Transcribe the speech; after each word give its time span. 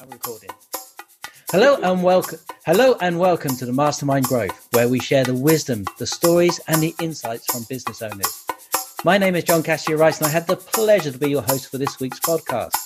I'm 0.00 0.10
recording. 0.10 0.50
Hello 1.50 1.74
and 1.82 2.04
welcome. 2.04 2.38
Hello 2.64 2.96
and 3.00 3.18
welcome 3.18 3.56
to 3.56 3.66
the 3.66 3.72
Mastermind 3.72 4.26
Growth, 4.26 4.68
where 4.72 4.88
we 4.88 5.00
share 5.00 5.24
the 5.24 5.34
wisdom, 5.34 5.86
the 5.98 6.06
stories, 6.06 6.60
and 6.68 6.80
the 6.80 6.94
insights 7.00 7.46
from 7.50 7.64
business 7.68 8.00
owners. 8.00 8.44
My 9.04 9.18
name 9.18 9.34
is 9.34 9.42
John 9.42 9.64
Cassidy-Rice, 9.64 10.18
and 10.18 10.28
I 10.28 10.30
have 10.30 10.46
the 10.46 10.54
pleasure 10.54 11.10
to 11.10 11.18
be 11.18 11.30
your 11.30 11.42
host 11.42 11.68
for 11.68 11.78
this 11.78 11.98
week's 11.98 12.20
podcast. 12.20 12.76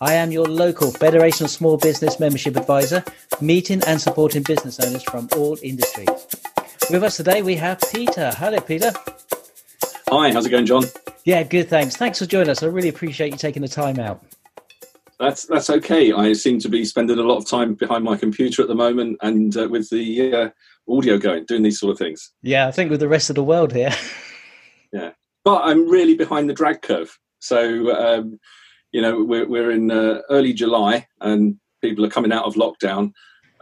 I 0.00 0.14
am 0.14 0.32
your 0.32 0.46
local 0.46 0.90
Federation 0.92 1.44
of 1.44 1.50
Small 1.50 1.76
Business 1.76 2.18
Membership 2.18 2.56
Advisor, 2.56 3.04
meeting 3.42 3.82
and 3.86 4.00
supporting 4.00 4.42
business 4.42 4.80
owners 4.80 5.02
from 5.02 5.28
all 5.36 5.58
industries. 5.62 6.08
With 6.90 7.04
us 7.04 7.18
today, 7.18 7.42
we 7.42 7.56
have 7.56 7.82
Peter. 7.92 8.32
Hello, 8.34 8.60
Peter. 8.60 8.92
Hi, 10.08 10.32
how's 10.32 10.46
it 10.46 10.50
going, 10.50 10.64
John? 10.64 10.84
Yeah, 11.26 11.42
good. 11.42 11.68
Thanks. 11.68 11.96
Thanks 11.96 12.18
for 12.18 12.24
joining 12.24 12.48
us. 12.48 12.62
I 12.62 12.68
really 12.68 12.88
appreciate 12.88 13.30
you 13.30 13.36
taking 13.36 13.60
the 13.60 13.68
time 13.68 14.00
out. 14.00 14.24
That's 15.18 15.46
that's 15.46 15.70
okay. 15.70 16.12
I 16.12 16.34
seem 16.34 16.58
to 16.60 16.68
be 16.68 16.84
spending 16.84 17.18
a 17.18 17.22
lot 17.22 17.38
of 17.38 17.48
time 17.48 17.74
behind 17.74 18.04
my 18.04 18.16
computer 18.16 18.60
at 18.60 18.68
the 18.68 18.74
moment, 18.74 19.16
and 19.22 19.56
uh, 19.56 19.68
with 19.68 19.88
the 19.88 20.32
uh, 20.32 20.50
audio 20.88 21.16
going, 21.16 21.44
doing 21.46 21.62
these 21.62 21.80
sort 21.80 21.92
of 21.92 21.98
things. 21.98 22.32
Yeah, 22.42 22.68
I 22.68 22.70
think 22.70 22.90
with 22.90 23.00
the 23.00 23.08
rest 23.08 23.30
of 23.30 23.36
the 23.36 23.44
world 23.44 23.72
here. 23.72 23.92
yeah, 24.92 25.12
but 25.42 25.62
I'm 25.62 25.88
really 25.88 26.14
behind 26.14 26.50
the 26.50 26.54
drag 26.54 26.82
curve. 26.82 27.18
So 27.38 27.94
um, 27.96 28.38
you 28.92 29.00
know, 29.00 29.24
we're 29.24 29.48
we're 29.48 29.70
in 29.70 29.90
uh, 29.90 30.20
early 30.28 30.52
July, 30.52 31.06
and 31.22 31.56
people 31.80 32.04
are 32.04 32.10
coming 32.10 32.32
out 32.32 32.44
of 32.44 32.54
lockdown. 32.54 33.12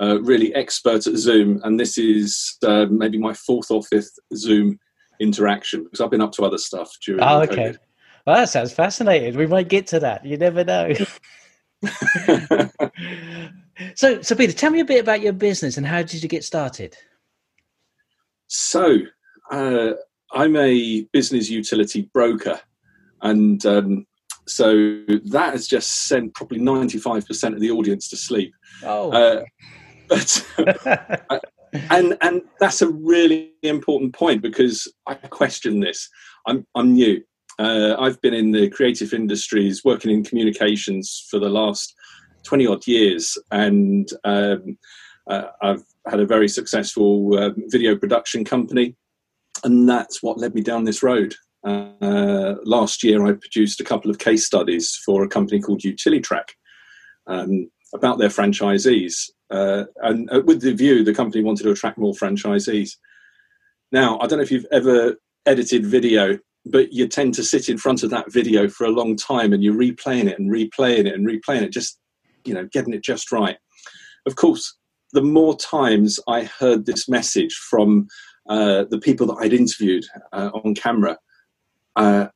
Uh, 0.01 0.21
really 0.23 0.53
expert 0.57 1.07
at 1.07 1.17
Zoom, 1.17 1.61
and 1.62 1.79
this 1.79 1.97
is 1.98 2.57
uh, 2.67 2.87
maybe 2.91 3.17
my 3.17 3.33
fourth 3.33 3.71
or 3.71 3.81
fifth 3.84 4.12
Zoom 4.34 4.77
interaction 5.21 5.84
because 5.84 6.01
I've 6.01 6.11
been 6.11 6.21
up 6.21 6.33
to 6.33 6.45
other 6.45 6.59
stuff 6.59 6.91
during. 7.07 7.23
Oh, 7.23 7.43
okay. 7.43 7.71
COVID. 7.71 7.79
Well, 8.27 8.37
that 8.37 8.48
sounds 8.48 8.73
fascinating. 8.73 9.37
We 9.37 9.47
might 9.47 9.69
get 9.69 9.87
to 9.89 10.01
that. 10.01 10.25
You 10.25 10.37
never 10.37 10.65
know. 10.65 10.95
so, 13.95 14.23
so 14.23 14.34
Peter, 14.34 14.52
tell 14.52 14.70
me 14.70 14.80
a 14.80 14.84
bit 14.84 15.01
about 15.01 15.20
your 15.20 15.33
business 15.33 15.77
and 15.77 15.87
how 15.87 16.03
did 16.03 16.22
you 16.22 16.28
get 16.28 16.45
started? 16.45 16.97
So, 18.47 18.98
uh, 19.50 19.92
I'm 20.33 20.56
a 20.56 21.03
business 21.12 21.48
utility 21.48 22.11
broker, 22.12 22.61
and 23.22 23.64
um, 23.64 24.06
so 24.47 25.00
that 25.27 25.53
has 25.53 25.67
just 25.67 26.06
sent 26.06 26.34
probably 26.34 26.59
95% 26.59 27.55
of 27.55 27.61
the 27.61 27.70
audience 27.70 28.09
to 28.11 28.16
sleep. 28.16 28.53
Oh, 28.83 29.12
uh, 29.12 29.44
but 30.09 30.47
uh, 30.87 31.39
and 31.91 32.16
and 32.20 32.42
that's 32.61 32.83
a 32.83 32.89
really 32.89 33.53
important 33.62 34.14
point 34.14 34.42
because 34.42 34.92
I 35.06 35.14
question 35.14 35.81
this. 35.81 36.09
I'm 36.47 36.66
I'm 36.75 36.94
new. 36.94 37.22
Uh, 37.58 37.94
I've 37.98 38.20
been 38.20 38.34
in 38.34 38.50
the 38.50 38.69
creative 38.69 39.12
industries, 39.12 39.84
working 39.84 40.10
in 40.10 40.24
communications 40.24 41.27
for 41.30 41.38
the 41.38 41.48
last 41.48 41.94
20 42.44 42.66
odd 42.66 42.86
years, 42.86 43.38
and 43.50 44.08
um, 44.24 44.78
uh, 45.28 45.44
I've 45.62 45.84
had 46.06 46.20
a 46.20 46.27
very 46.27 46.48
successful 46.48 47.38
uh, 47.38 47.50
video 47.69 47.97
production 47.97 48.44
company, 48.44 48.97
and 49.62 49.88
that's 49.88 50.22
what 50.22 50.38
led 50.38 50.55
me 50.55 50.62
down 50.62 50.84
this 50.84 51.02
road. 51.02 51.34
Uh, 51.64 52.56
last 52.64 53.02
year, 53.02 53.25
I 53.25 53.32
produced 53.32 53.80
a 53.80 53.84
couple 53.84 54.10
of 54.10 54.19
case 54.19 54.44
studies 54.44 55.00
for 55.05 55.22
a 55.22 55.28
company 55.28 55.60
called 55.60 55.80
Utilitrack 55.80 56.50
um, 57.27 57.70
about 57.94 58.19
their 58.19 58.28
franchisees, 58.28 59.30
uh, 59.50 59.84
and 60.02 60.28
uh, 60.30 60.42
with 60.44 60.60
the 60.60 60.75
view 60.75 61.05
the 61.05 61.14
company 61.14 61.42
wanted 61.42 61.62
to 61.62 61.70
attract 61.70 61.98
more 61.98 62.12
franchisees. 62.14 62.91
Now, 63.92 64.19
I 64.19 64.27
don't 64.27 64.38
know 64.38 64.42
if 64.42 64.50
you've 64.50 64.66
ever 64.72 65.14
edited 65.47 65.86
video 65.86 66.38
but 66.67 66.93
you 66.93 67.07
tend 67.07 67.34
to 67.34 67.45
sit 67.45 67.69
in 67.69 67.79
front 67.79 68.03
of 68.03 68.11
that 68.11 68.33
video 68.33 68.69
for 68.69 68.84
a 68.84 68.91
long 68.91 69.17
time 69.17 69.53
and 69.53 69.62
you're 69.62 69.75
replaying 69.75 70.27
it 70.27 70.39
and 70.39 70.51
replaying 70.51 71.06
it 71.06 71.15
and 71.15 71.27
replaying 71.27 71.62
it, 71.62 71.73
just, 71.73 71.98
you 72.45 72.55
know, 72.55 72.67
getting 72.73 72.95
it 72.95 73.03
just 73.03 73.31
right. 73.31 73.56
Of 74.27 74.37
course, 74.37 74.77
the 75.12 75.23
more 75.23 75.56
times 75.56 76.19
I 76.27 76.45
heard 76.45 76.87
this 76.87 77.09
message 77.09 77.55
from 77.55 78.09
uh, 78.48 78.84
the 78.91 78.98
people 78.98 79.27
that 79.29 79.39
I'd 79.41 79.53
interviewed 79.53 80.05
uh, 80.33 80.50
on 80.53 80.75
camera, 80.75 81.19
uh, 81.97 82.28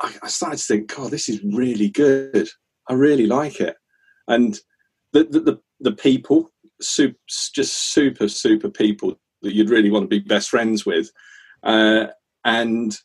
I, 0.00 0.14
I, 0.22 0.28
started 0.28 0.58
to 0.58 0.64
think, 0.64 0.94
God, 0.94 1.10
this 1.10 1.28
is 1.28 1.42
really 1.44 1.88
good. 1.88 2.48
I 2.88 2.94
really 2.94 3.26
like 3.26 3.60
it. 3.60 3.76
And 4.28 4.58
the, 5.12 5.24
the, 5.24 5.40
the, 5.40 5.60
the 5.80 5.92
people, 5.92 6.50
super, 6.80 7.18
just 7.28 7.92
super, 7.92 8.28
super 8.28 8.70
people 8.70 9.18
that 9.42 9.54
you'd 9.54 9.70
really 9.70 9.90
want 9.90 10.04
to 10.04 10.08
be 10.08 10.20
best 10.20 10.48
friends 10.48 10.86
with. 10.86 11.10
Uh, 11.62 12.06
and 12.44 12.98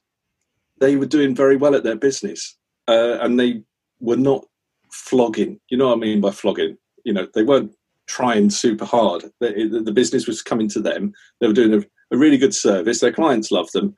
they 0.79 0.95
were 0.95 1.05
doing 1.05 1.35
very 1.35 1.55
well 1.55 1.75
at 1.75 1.83
their 1.83 1.95
business, 1.95 2.57
uh, 2.87 3.17
and 3.21 3.39
they 3.39 3.63
were 3.99 4.17
not 4.17 4.45
flogging. 4.91 5.59
You 5.69 5.77
know 5.77 5.87
what 5.87 5.97
I 5.97 5.99
mean 5.99 6.21
by 6.21 6.31
flogging? 6.31 6.77
You 7.03 7.13
know, 7.13 7.27
they 7.33 7.43
weren't 7.43 7.73
trying 8.07 8.49
super 8.49 8.85
hard. 8.85 9.23
The, 9.39 9.91
business 9.93 10.27
was 10.27 10.41
coming 10.41 10.67
to 10.69 10.81
them. 10.81 11.13
They 11.39 11.47
were 11.47 11.53
doing 11.53 11.73
a, 11.73 12.15
a 12.15 12.17
really 12.17 12.37
good 12.37 12.55
service. 12.55 12.99
Their 12.99 13.13
clients 13.13 13.51
loved 13.51 13.73
them. 13.73 13.95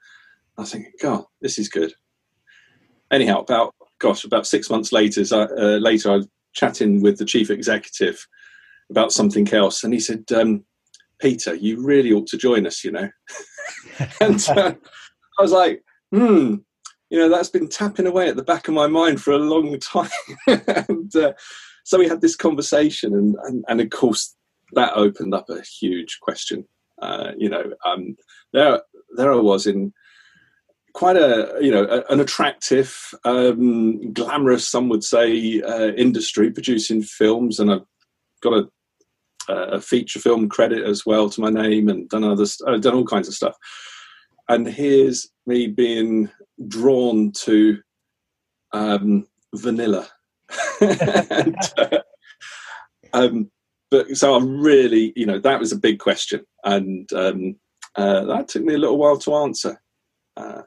I 0.58 0.66
thinking, 0.66 0.92
God, 1.02 1.24
this 1.42 1.58
is 1.58 1.70
good. 1.70 1.94
Anyhow, 3.10 3.40
about 3.40 3.74
gosh, 4.00 4.24
about 4.24 4.48
six 4.48 4.70
months 4.70 4.92
later, 4.92 5.24
uh, 5.32 5.78
later 5.78 6.12
I 6.12 6.16
was 6.18 6.28
chatting 6.54 7.02
with 7.02 7.18
the 7.18 7.26
chief 7.26 7.50
executive 7.50 8.26
about 8.90 9.12
something 9.12 9.52
else, 9.54 9.84
and 9.84 9.94
he 9.94 10.00
said, 10.00 10.24
um, 10.36 10.64
"Peter, 11.20 11.56
you 11.56 11.82
really 11.82 12.12
ought 12.12 12.28
to 12.28 12.38
join 12.38 12.66
us." 12.66 12.84
You 12.84 12.92
know, 12.92 13.10
and 14.22 14.46
uh, 14.50 14.74
I 15.40 15.42
was 15.42 15.52
like, 15.52 15.84
"Hmm, 16.12 16.56
you 17.12 17.20
know 17.20 17.30
that's 17.30 17.50
been 17.50 17.68
tapping 17.68 18.08
away 18.08 18.30
at 18.30 18.38
the 18.38 18.44
back 18.44 18.68
of 18.68 18.74
my 18.74 18.88
mind 18.88 19.22
for 19.22 19.34
a 19.34 19.38
long 19.38 19.78
time. 19.80 20.10
And 20.48 21.16
uh, 21.16 21.34
so 21.84 22.00
we 22.00 22.08
had 22.08 22.22
this 22.22 22.36
conversation 22.36 23.14
and, 23.14 23.36
and, 23.44 23.66
and 23.68 23.82
of 23.82 23.90
course 23.92 24.36
that 24.74 24.94
opened 24.96 25.36
up 25.36 25.50
a 25.50 25.62
huge 25.62 26.20
question. 26.22 26.66
Uh, 27.02 27.32
you 27.38 27.50
know 27.50 27.74
um, 27.86 28.16
there 28.54 28.82
there 29.18 29.34
I 29.34 29.38
was 29.38 29.68
in 29.68 29.94
quite 30.94 31.18
a 31.18 31.58
you 31.62 31.72
know 31.72 31.84
a, 31.84 32.14
an 32.14 32.22
attractive 32.22 33.14
um, 33.26 34.14
glamorous 34.14 34.68
some 34.68 34.88
would 34.90 35.04
say 35.04 35.62
uh, 35.62 35.90
industry 35.98 36.50
producing 36.50 37.04
films. 37.04 37.60
And 37.60 37.72
I've 37.72 37.86
got 38.42 38.54
a 38.54 38.70
a 39.50 39.82
feature 39.82 40.20
film 40.20 40.48
credit 40.48 40.86
as 40.86 41.06
well 41.06 41.30
to 41.30 41.42
my 41.42 41.50
name 41.50 41.90
and 41.90 42.08
done 42.08 42.24
other 42.24 42.46
uh, 42.66 42.78
done 42.78 42.96
all 42.96 43.06
kinds 43.06 43.28
of 43.28 43.34
stuff. 43.34 43.58
And 44.48 44.68
here's 44.68 45.28
me 45.46 45.68
being 45.68 46.30
drawn 46.68 47.32
to 47.44 47.80
um, 48.72 49.28
vanilla. 49.54 50.08
and, 50.82 51.56
uh, 51.78 52.00
um, 53.14 53.52
but 53.90 54.16
so 54.16 54.36
I'm 54.36 54.62
really, 54.62 55.14
you 55.16 55.26
know, 55.26 55.40
that 55.40 55.60
was 55.60 55.72
a 55.72 55.78
big 55.78 56.00
question, 56.00 56.46
and 56.64 57.12
um, 57.14 57.56
uh, 57.96 58.24
that 58.26 58.48
took 58.48 58.64
me 58.64 58.74
a 58.74 58.78
little 58.78 58.98
while 58.98 59.18
to 59.20 59.36
answer. 59.36 59.82
Uh, 60.38 60.62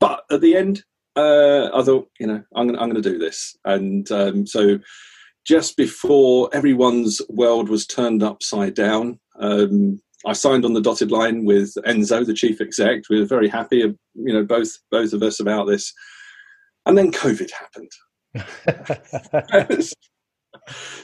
but 0.00 0.24
at 0.30 0.40
the 0.40 0.56
end, 0.56 0.82
uh, 1.16 1.70
I 1.72 1.82
thought, 1.82 2.08
you 2.18 2.26
know, 2.26 2.42
I'm 2.54 2.66
going 2.66 2.78
I'm 2.78 2.94
to 2.94 3.00
do 3.00 3.18
this, 3.18 3.56
and 3.64 4.10
um, 4.10 4.46
so 4.46 4.80
just 5.46 5.76
before 5.76 6.50
everyone's 6.52 7.20
world 7.28 7.68
was 7.68 7.86
turned 7.86 8.22
upside 8.22 8.74
down, 8.74 9.18
um, 9.38 10.00
I 10.26 10.32
signed 10.32 10.64
on 10.64 10.74
the 10.74 10.82
dotted 10.82 11.10
line 11.10 11.44
with 11.44 11.74
Enzo, 11.86 12.26
the 12.26 12.34
chief 12.34 12.60
exec. 12.60 13.02
We 13.08 13.20
were 13.20 13.26
very 13.26 13.48
happy, 13.48 13.78
you 13.78 13.96
know, 14.14 14.44
both 14.44 14.70
both 14.90 15.12
of 15.12 15.22
us 15.22 15.40
about 15.40 15.66
this. 15.66 15.92
And 16.86 16.96
then 16.96 17.12
COVID 17.12 17.50
happened. 17.50 17.90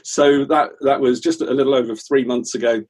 so 0.03 0.45
that 0.45 0.69
that 0.81 1.01
was 1.01 1.19
just 1.19 1.41
a 1.41 1.53
little 1.53 1.73
over 1.73 1.95
three 1.95 2.23
months 2.25 2.55
ago, 2.55 2.83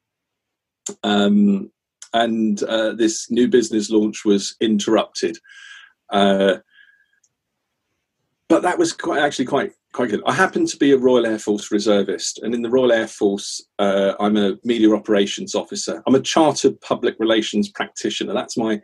um, 1.04 1.72
and 2.14 2.62
uh, 2.64 2.94
this 2.94 3.32
new 3.32 3.48
business 3.48 3.90
launch 3.90 4.26
was 4.26 4.56
interrupted. 4.62 5.38
Uh, 6.12 6.58
but 8.50 8.62
that 8.62 8.78
was 8.78 8.94
quite 8.94 9.22
actually 9.22 9.46
quite 9.46 9.74
quite 9.94 10.10
good. 10.10 10.22
I 10.26 10.34
happen 10.34 10.66
to 10.66 10.78
be 10.78 10.92
a 10.92 10.98
Royal 10.98 11.26
Air 11.26 11.40
Force 11.40 11.72
reservist, 11.72 12.40
and 12.40 12.54
in 12.54 12.62
the 12.62 12.70
Royal 12.70 12.92
Air 12.92 13.08
Force, 13.08 13.62
uh, 13.80 14.14
I'm 14.20 14.38
a 14.38 14.56
media 14.64 14.94
operations 14.94 15.56
officer. 15.56 16.04
I'm 16.06 16.16
a 16.16 16.22
chartered 16.22 16.80
public 16.82 17.16
relations 17.20 17.70
practitioner. 17.70 18.34
That's 18.34 18.58
my 18.58 18.82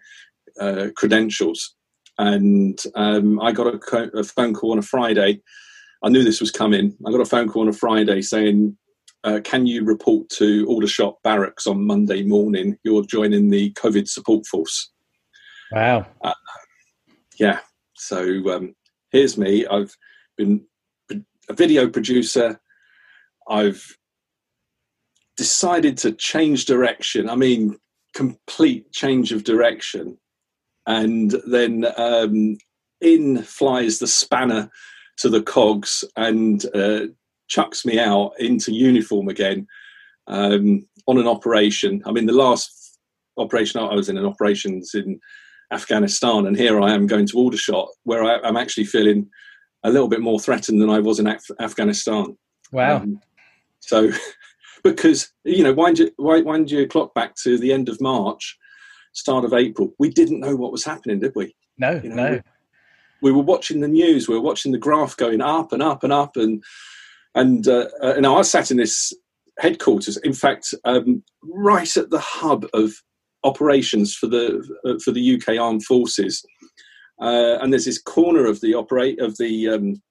uh, 0.59 0.87
credentials. 0.95 1.75
And 2.19 2.79
um, 2.95 3.39
I 3.41 3.51
got 3.51 3.73
a, 3.73 3.79
co- 3.79 4.09
a, 4.13 4.23
phone 4.23 4.53
call 4.53 4.71
on 4.71 4.77
a 4.77 4.83
Friday. 4.83 5.41
I 6.03 6.09
knew 6.09 6.23
this 6.23 6.41
was 6.41 6.51
coming. 6.51 6.95
I 7.05 7.11
got 7.11 7.21
a 7.21 7.25
phone 7.25 7.49
call 7.49 7.63
on 7.63 7.69
a 7.69 7.73
Friday 7.73 8.21
saying, 8.21 8.77
uh, 9.23 9.39
"Can 9.43 9.65
you 9.65 9.83
report 9.83 10.29
to 10.31 10.65
Aldershot 10.67 11.15
Barracks 11.23 11.65
on 11.65 11.87
Monday 11.87 12.23
morning? 12.23 12.77
You're 12.83 13.05
joining 13.05 13.49
the 13.49 13.71
COVID 13.73 14.07
support 14.07 14.45
force." 14.45 14.91
Wow. 15.71 16.05
Uh, 16.23 16.33
yeah. 17.39 17.59
So 17.95 18.19
um, 18.51 18.75
here's 19.11 19.37
me. 19.37 19.65
I've 19.65 19.95
been 20.37 20.63
a 21.49 21.53
video 21.53 21.87
producer. 21.87 22.59
I've 23.47 23.97
decided 25.37 25.97
to 25.97 26.11
change 26.11 26.65
direction. 26.65 27.29
I 27.29 27.35
mean, 27.35 27.77
complete 28.13 28.91
change 28.91 29.31
of 29.31 29.43
direction. 29.43 30.17
And 30.85 31.35
then 31.47 31.85
um, 31.97 32.57
in 33.01 33.41
flies 33.43 33.99
the 33.99 34.07
spanner 34.07 34.69
to 35.17 35.29
the 35.29 35.41
cogs, 35.41 36.03
and 36.15 36.65
uh, 36.73 37.05
chucks 37.47 37.85
me 37.85 37.99
out 37.99 38.31
into 38.39 38.73
uniform 38.73 39.27
again 39.27 39.67
um, 40.27 40.87
on 41.07 41.17
an 41.17 41.27
operation. 41.27 42.01
I 42.05 42.11
mean, 42.11 42.25
the 42.25 42.33
last 42.33 42.99
operation 43.37 43.79
I 43.79 43.93
was 43.93 44.09
in, 44.09 44.17
an 44.17 44.25
operations 44.25 44.91
in 44.93 45.19
Afghanistan, 45.71 46.45
and 46.45 46.57
here 46.57 46.79
I 46.81 46.93
am 46.93 47.07
going 47.07 47.27
to 47.27 47.37
Aldershot, 47.37 47.89
where 48.03 48.23
I, 48.23 48.47
am 48.47 48.57
actually 48.57 48.85
feeling 48.85 49.29
a 49.83 49.91
little 49.91 50.07
bit 50.07 50.21
more 50.21 50.39
threatened 50.39 50.81
than 50.81 50.89
I 50.89 50.99
was 50.99 51.19
in 51.19 51.27
Af- 51.27 51.51
Afghanistan. 51.59 52.37
Wow. 52.71 52.97
Um, 52.97 53.19
so, 53.79 54.11
because 54.83 55.31
you 55.43 55.63
know, 55.63 55.73
wind 55.73 55.99
your, 55.99 56.09
wind 56.17 56.71
your 56.71 56.87
clock 56.87 57.13
back 57.13 57.35
to 57.43 57.57
the 57.57 57.71
end 57.71 57.89
of 57.89 58.01
March, 58.01 58.57
start 59.13 59.45
of 59.45 59.53
April, 59.53 59.93
we 59.99 60.09
didn't 60.09 60.39
know 60.39 60.55
what 60.55 60.71
was 60.71 60.83
happening, 60.83 61.19
did 61.19 61.33
we? 61.35 61.55
No, 61.77 61.99
you 62.03 62.09
know, 62.09 62.15
no. 62.15 62.41
We, 63.21 63.31
we, 63.31 63.37
were 63.37 63.43
watching 63.43 63.81
the 63.81 63.87
news. 63.87 64.27
We 64.27 64.35
were 64.35 64.41
watching 64.41 64.71
the 64.71 64.77
graph 64.77 65.17
going 65.17 65.41
up 65.41 65.71
and 65.71 65.81
up 65.81 66.03
and 66.03 66.13
up, 66.13 66.35
and 66.35 66.63
and 67.35 67.67
uh, 67.67 67.87
uh, 68.01 68.13
and 68.15 68.25
I 68.25 68.41
sat 68.41 68.71
in 68.71 68.77
this 68.77 69.13
headquarters. 69.59 70.17
In 70.17 70.33
fact, 70.33 70.73
um, 70.85 71.23
right 71.43 71.95
at 71.97 72.09
the 72.09 72.19
hub 72.19 72.65
of 72.73 72.93
operations 73.43 74.15
for 74.15 74.27
the 74.27 74.63
uh, 74.85 74.99
for 75.03 75.11
the 75.11 75.35
UK 75.35 75.59
Armed 75.59 75.83
Forces. 75.85 76.43
Uh, 77.23 77.57
and 77.61 77.71
there's 77.71 77.85
this 77.85 78.01
corner 78.01 78.45
of 78.45 78.59
the 78.59 78.73
operate 78.73 79.19
of 79.21 79.37
the 79.37 79.69
um, 79.69 80.01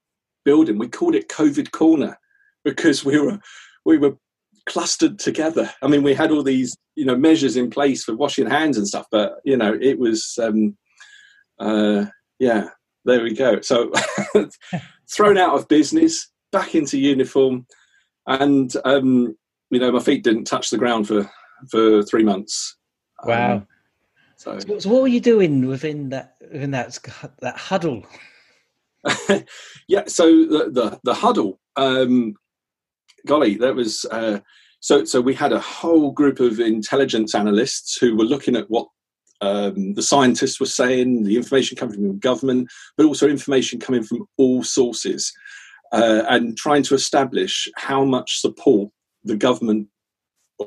building. 0.47 0.79
We 0.79 0.89
called 0.89 1.15
it 1.15 1.29
COVID 1.29 1.71
corner 1.71 2.17
because 2.65 3.05
we 3.05 3.21
were 3.21 3.39
we 3.85 3.99
were 3.99 4.17
clustered 4.67 5.19
together. 5.19 5.71
I 5.83 5.89
mean, 5.89 6.03
we 6.03 6.15
had 6.15 6.31
all 6.31 6.43
these 6.43 6.75
you 6.97 7.05
know 7.05 7.17
measures 7.17 7.57
in 7.57 7.69
place 7.69 8.03
for 8.03 8.17
washing 8.17 8.49
hands 8.49 8.79
and 8.79 8.89
stuff, 8.89 9.07
but 9.11 9.35
you 9.45 9.59
know 9.59 9.77
it 9.79 9.99
was 9.99 10.39
um, 10.43 10.77
uh, 11.61 12.07
yeah. 12.39 12.69
There 13.05 13.23
we 13.23 13.35
go. 13.35 13.61
So 13.61 13.91
thrown 15.13 15.37
out 15.37 15.57
of 15.57 15.67
business, 15.67 16.31
back 16.53 16.77
into 16.77 16.99
uniform, 16.99 17.67
and 18.27 18.73
um, 18.85 19.37
you 19.71 19.81
know 19.81 19.93
my 19.93 20.01
feet 20.01 20.25
didn't 20.25 20.45
touch 20.45 20.71
the 20.71 20.79
ground 20.79 21.09
for 21.09 21.29
for 21.71 22.03
three 22.05 22.23
months. 22.23 22.77
Wow. 23.25 23.57
Um, 23.57 23.67
so, 24.43 24.59
so, 24.79 24.91
what 24.91 25.03
were 25.03 25.09
you 25.09 25.21
doing 25.21 25.67
within 25.67 26.09
that 26.09 26.35
within 26.41 26.73
that 26.73 26.99
that 27.41 27.57
huddle? 27.57 28.05
yeah, 29.89 30.03
so 30.09 30.27
the 30.27 30.71
the, 30.73 31.01
the 31.05 31.15
huddle, 31.15 31.61
um, 31.77 32.35
golly, 33.25 33.55
that 33.59 33.77
was 33.77 34.05
uh, 34.11 34.41
so 34.81 35.05
so 35.05 35.21
we 35.21 35.33
had 35.33 35.53
a 35.53 35.61
whole 35.61 36.11
group 36.11 36.41
of 36.41 36.59
intelligence 36.59 37.37
analysts 37.37 37.97
who 37.97 38.17
were 38.17 38.25
looking 38.25 38.57
at 38.57 38.69
what 38.69 38.89
um, 39.43 39.95
the 39.95 40.03
scientists 40.03 40.59
were 40.59 40.67
saying, 40.67 41.23
the 41.23 41.37
information 41.37 41.77
coming 41.77 41.95
from 41.95 42.19
government, 42.19 42.69
but 42.97 43.07
also 43.07 43.29
information 43.29 43.79
coming 43.79 44.03
from 44.03 44.27
all 44.39 44.65
sources, 44.65 45.33
uh, 45.93 46.25
and 46.29 46.57
trying 46.57 46.83
to 46.83 46.97
establish 46.97 47.69
how 47.77 48.05
much 48.05 48.41
support 48.41 48.91
the 49.23 49.37
government 49.37 49.87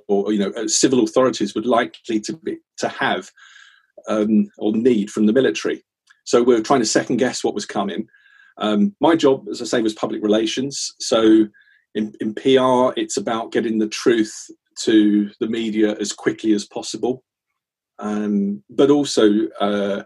or 0.08 0.32
you 0.32 0.40
know 0.40 0.52
uh, 0.52 0.66
civil 0.66 1.04
authorities 1.04 1.54
would 1.56 1.66
likely 1.66 2.22
to 2.22 2.34
be 2.38 2.58
to 2.78 2.88
have 2.88 3.30
um, 4.08 4.48
or 4.58 4.72
need 4.72 5.10
from 5.10 5.26
the 5.26 5.34
military. 5.34 5.84
So 6.24 6.42
we 6.42 6.56
are 6.56 6.62
trying 6.62 6.82
to 6.82 6.86
second 6.86 7.18
guess 7.18 7.44
what 7.44 7.56
was 7.56 7.66
coming. 7.66 8.08
Um, 8.58 8.96
my 9.00 9.16
job, 9.16 9.48
as 9.50 9.62
I 9.62 9.66
say, 9.66 9.82
was 9.82 9.94
public 9.94 10.24
relations. 10.24 10.94
So 11.00 11.48
in, 11.94 12.14
in 12.20 12.34
PR, 12.34 13.00
it's 13.00 13.18
about 13.18 13.52
getting 13.52 13.80
the 13.80 13.88
truth 13.88 14.34
to 14.80 15.30
the 15.40 15.48
media 15.48 15.96
as 16.00 16.12
quickly 16.12 16.54
as 16.54 16.66
possible, 16.66 17.24
um, 18.00 18.64
but 18.70 18.90
also 18.90 19.48
uh, 19.60 20.04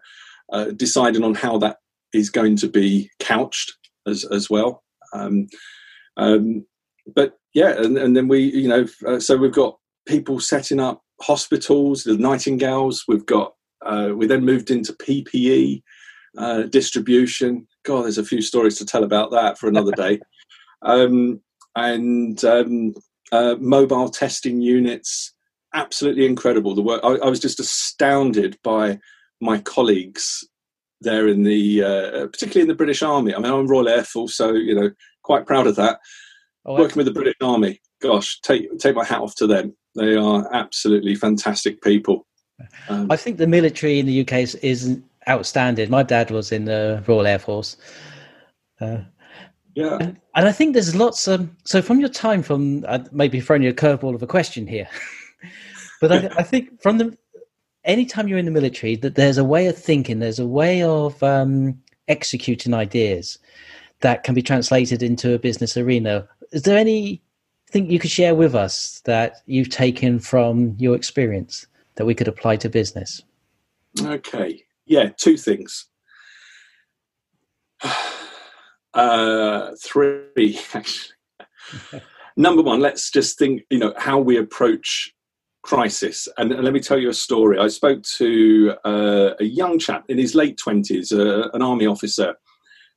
uh, 0.52 0.66
deciding 0.76 1.24
on 1.24 1.36
how 1.36 1.58
that 1.60 1.78
is 2.14 2.30
going 2.30 2.56
to 2.58 2.68
be 2.68 3.10
couched 3.20 3.74
as 4.08 4.26
as 4.26 4.50
well. 4.50 4.84
Um, 5.14 5.48
um, 6.18 6.66
but 7.16 7.38
yeah, 7.54 7.82
and, 7.82 7.98
and 7.98 8.16
then 8.16 8.28
we, 8.28 8.40
you 8.42 8.68
know, 8.68 8.86
uh, 9.08 9.20
so 9.20 9.38
we've 9.38 9.52
got 9.52 9.78
people 10.08 10.40
setting 10.40 10.80
up 10.80 11.02
hospitals, 11.22 12.04
the 12.04 12.18
Nightingales. 12.18 13.06
We've 13.08 13.26
got 13.26 13.54
uh, 13.86 14.12
we 14.16 14.28
then 14.28 14.46
moved 14.46 14.72
into 14.72 14.94
PPE 14.94 15.82
uh, 16.38 16.64
distribution. 16.64 17.68
God, 17.84 18.04
there's 18.04 18.18
a 18.18 18.26
few 18.26 18.42
stories 18.42 18.78
to 18.78 18.86
tell 18.86 19.04
about 19.04 19.32
that 19.32 19.58
for 19.58 19.68
another 19.68 19.92
day. 19.92 20.20
Um, 20.82 21.42
and 21.76 22.42
um, 22.46 22.94
uh, 23.34 23.56
mobile 23.60 24.08
testing 24.08 24.62
units, 24.62 25.34
absolutely 25.74 26.26
incredible. 26.26 26.74
The 26.74 26.82
work 26.82 27.02
I, 27.04 27.16
I, 27.16 27.30
was 27.30 27.42
just 27.42 27.60
astounded 27.60 28.58
by 28.64 28.98
my 29.42 29.60
colleagues 29.60 30.48
there 31.02 31.28
in 31.28 31.44
the, 31.44 31.84
uh, 31.84 32.28
particularly 32.28 32.62
in 32.62 32.68
the 32.70 32.76
British 32.76 33.04
Army. 33.04 33.36
I 33.36 33.40
mean, 33.40 33.52
I'm 33.52 33.68
Royal 33.68 33.90
Air 33.90 34.06
Force, 34.06 34.38
so 34.38 34.54
you 34.54 34.74
know, 34.74 34.90
quite 35.24 35.46
proud 35.46 35.68
of 35.68 35.76
that. 35.76 36.00
Oh, 36.66 36.76
Working 36.76 36.98
with 36.98 37.08
the 37.08 37.14
British 37.14 37.36
Army, 37.42 37.82
gosh, 38.02 38.40
take 38.42 38.78
take 38.80 38.96
my 38.96 39.06
hat 39.06 39.22
off 39.22 39.36
to 39.36 39.48
them. 39.48 39.76
They 39.96 40.16
are 40.16 40.48
absolutely 40.54 41.16
fantastic 41.16 41.82
people. 41.82 42.26
Um, 42.90 43.12
I 43.12 43.16
think 43.16 43.38
the 43.38 43.48
military 43.48 44.00
in 44.00 44.06
the 44.06 44.22
UK 44.22 44.34
is, 44.34 44.56
is, 44.56 45.00
outstanding. 45.28 45.90
My 45.90 46.04
dad 46.04 46.32
was 46.32 46.52
in 46.52 46.66
the 46.66 47.04
Royal 47.06 47.28
Air 47.28 47.40
Force. 47.40 47.78
Uh, 48.82 49.00
yeah, 49.76 49.98
and, 50.00 50.18
and, 50.36 50.48
I 50.48 50.52
think 50.52 50.74
there's 50.74 50.96
lots. 50.96 51.28
Of, 51.28 51.48
so 51.66 51.82
from 51.82 52.00
your 52.00 52.10
time, 52.10 52.42
from 52.42 52.84
uh, 52.88 53.00
maybe 53.12 53.40
throwing 53.40 53.62
you 53.62 53.70
a 53.70 53.74
curveball 53.74 54.16
of 54.16 54.24
a 54.24 54.28
question 54.28 54.66
here, 54.66 54.88
but 56.02 56.12
I, 56.12 56.30
I, 56.38 56.44
think 56.44 56.82
from 56.82 56.98
the 56.98 57.18
anytime 57.84 58.28
you're 58.28 58.40
in 58.40 58.46
the 58.46 58.52
military, 58.52 58.96
that 58.98 59.16
there's 59.16 59.38
a 59.38 59.44
way 59.44 59.68
of 59.68 59.78
thinking, 59.78 60.20
there's 60.20 60.40
a 60.40 60.48
way 60.48 60.82
of 60.82 61.22
um, 61.22 61.80
executing 62.08 62.74
ideas 62.74 63.38
that 64.02 64.24
can 64.24 64.34
be 64.34 64.42
translated 64.42 65.04
into 65.04 65.34
a 65.34 65.40
business 65.40 65.78
arena. 65.78 66.28
Is 66.52 66.64
there 66.64 66.78
anything 66.78 67.22
you 67.74 68.00
could 68.00 68.10
share 68.10 68.34
with 68.34 68.56
us 68.56 69.02
that 69.06 69.42
you've 69.46 69.70
taken 69.70 70.20
from 70.20 70.76
your 70.80 70.96
experience 70.96 71.68
that 72.00 72.06
we 72.06 72.16
could 72.16 72.30
apply 72.30 72.56
to 72.56 72.70
business? 72.70 73.22
Okay. 74.02 74.64
Yeah, 74.86 75.10
two 75.16 75.38
things. 75.38 75.86
Uh, 78.92 79.76
three, 79.84 80.60
actually. 80.74 81.14
Number 82.38 82.64
one, 82.64 82.80
let's 82.80 83.12
just 83.12 83.38
think, 83.38 83.62
you 83.70 83.78
know, 83.78 83.94
how 83.98 84.18
we 84.18 84.36
approach 84.36 85.14
crisis. 85.62 86.28
And, 86.40 86.52
and 86.52 86.64
let 86.64 86.74
me 86.74 86.80
tell 86.80 86.98
you 86.98 87.10
a 87.10 87.14
story. 87.14 87.60
I 87.60 87.68
spoke 87.68 88.02
to 88.18 88.74
uh, 88.84 89.36
a 89.40 89.44
young 89.44 89.78
chap 89.78 90.06
in 90.10 90.18
his 90.18 90.34
late 90.34 90.60
20s, 90.66 91.14
uh, 91.14 91.52
an 91.54 91.62
army 91.62 91.86
officer, 91.86 92.34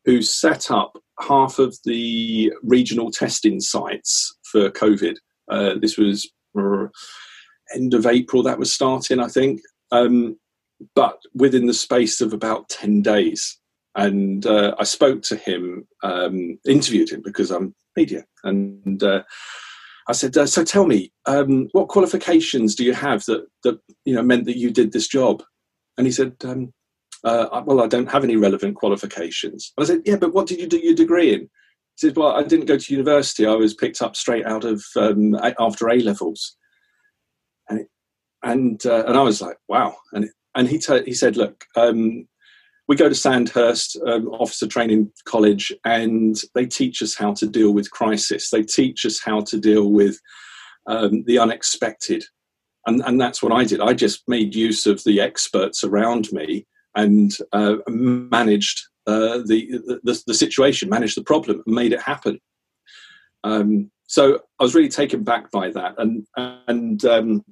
who 0.06 0.22
set 0.22 0.70
up 0.70 0.96
half 1.20 1.58
of 1.58 1.76
the 1.84 2.50
regional 2.62 3.10
testing 3.10 3.60
sites 3.60 4.34
for 4.50 4.70
COVID. 4.70 5.16
Uh, 5.50 5.74
this 5.78 5.98
was 5.98 6.26
end 7.74 7.94
of 7.94 8.06
April 8.06 8.42
that 8.42 8.58
was 8.58 8.72
starting, 8.72 9.20
I 9.20 9.28
think, 9.28 9.60
um, 9.90 10.38
but 10.94 11.20
within 11.34 11.66
the 11.66 11.74
space 11.74 12.20
of 12.20 12.32
about 12.32 12.68
10 12.68 13.02
days. 13.02 13.58
And 13.94 14.46
uh, 14.46 14.74
I 14.78 14.84
spoke 14.84 15.22
to 15.24 15.36
him, 15.36 15.86
um, 16.02 16.58
interviewed 16.66 17.10
him 17.10 17.22
because 17.22 17.50
I'm 17.50 17.74
media. 17.96 18.24
And 18.42 19.02
uh, 19.02 19.22
I 20.08 20.12
said, 20.12 20.36
uh, 20.36 20.46
So 20.46 20.64
tell 20.64 20.86
me, 20.86 21.12
um, 21.26 21.68
what 21.72 21.88
qualifications 21.88 22.74
do 22.74 22.84
you 22.84 22.94
have 22.94 23.24
that, 23.26 23.46
that 23.64 23.78
you 24.04 24.14
know, 24.14 24.22
meant 24.22 24.46
that 24.46 24.58
you 24.58 24.70
did 24.70 24.92
this 24.92 25.08
job? 25.08 25.42
And 25.98 26.06
he 26.06 26.12
said, 26.12 26.34
um, 26.44 26.72
uh, 27.24 27.62
well, 27.64 27.82
I 27.82 27.86
don't 27.86 28.10
have 28.10 28.24
any 28.24 28.36
relevant 28.36 28.76
qualifications. 28.76 29.72
I 29.78 29.84
said, 29.84 30.02
yeah, 30.04 30.16
but 30.16 30.32
what 30.32 30.46
did 30.46 30.58
you 30.58 30.66
do 30.66 30.78
your 30.78 30.94
degree 30.94 31.32
in? 31.32 31.40
He 31.40 32.08
said, 32.08 32.16
well, 32.16 32.32
I 32.32 32.42
didn't 32.42 32.66
go 32.66 32.78
to 32.78 32.92
university. 32.92 33.46
I 33.46 33.54
was 33.54 33.74
picked 33.74 34.02
up 34.02 34.16
straight 34.16 34.46
out 34.46 34.64
of 34.64 34.82
um, 34.96 35.36
after 35.60 35.88
A 35.88 36.00
levels, 36.00 36.56
and 36.56 36.61
and 38.42 38.84
uh, 38.86 39.04
and 39.06 39.16
I 39.16 39.22
was 39.22 39.40
like, 39.40 39.56
wow. 39.68 39.96
And 40.12 40.30
and 40.54 40.68
he 40.68 40.78
t- 40.78 41.04
he 41.04 41.14
said, 41.14 41.36
look, 41.36 41.64
um, 41.76 42.26
we 42.88 42.96
go 42.96 43.08
to 43.08 43.14
Sandhurst 43.14 43.96
um, 44.06 44.28
Officer 44.28 44.66
Training 44.66 45.10
College, 45.24 45.72
and 45.84 46.36
they 46.54 46.66
teach 46.66 47.02
us 47.02 47.16
how 47.16 47.32
to 47.34 47.46
deal 47.46 47.72
with 47.72 47.90
crisis. 47.90 48.50
They 48.50 48.62
teach 48.62 49.06
us 49.06 49.20
how 49.22 49.40
to 49.42 49.58
deal 49.58 49.90
with 49.90 50.18
um, 50.86 51.24
the 51.26 51.38
unexpected, 51.38 52.24
and 52.86 53.02
and 53.06 53.20
that's 53.20 53.42
what 53.42 53.52
I 53.52 53.64
did. 53.64 53.80
I 53.80 53.94
just 53.94 54.22
made 54.28 54.54
use 54.54 54.86
of 54.86 55.02
the 55.04 55.20
experts 55.20 55.84
around 55.84 56.32
me 56.32 56.66
and 56.94 57.30
uh, 57.52 57.76
managed 57.88 58.82
uh, 59.06 59.38
the, 59.46 59.80
the, 60.04 60.22
the 60.26 60.34
situation, 60.34 60.90
managed 60.90 61.16
the 61.16 61.24
problem, 61.24 61.62
and 61.64 61.74
made 61.74 61.92
it 61.92 62.02
happen. 62.02 62.38
Um, 63.44 63.90
so 64.06 64.40
I 64.60 64.62
was 64.62 64.74
really 64.74 64.90
taken 64.90 65.24
back 65.24 65.50
by 65.50 65.70
that, 65.70 65.94
and 65.98 66.26
and 66.36 67.04
um, 67.04 67.44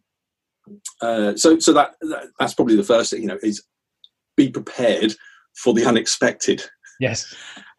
uh, 1.02 1.36
so 1.36 1.58
so 1.58 1.72
that, 1.72 1.94
that, 2.02 2.24
that's 2.38 2.54
probably 2.54 2.76
the 2.76 2.84
first 2.84 3.10
thing. 3.10 3.22
You 3.22 3.28
know, 3.28 3.38
is 3.42 3.62
be 4.36 4.50
prepared 4.50 5.14
for 5.56 5.74
the 5.74 5.84
unexpected. 5.84 6.62
Yes. 7.00 7.34